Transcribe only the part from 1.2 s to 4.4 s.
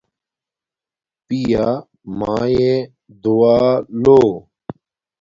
پیا مایے دعا لو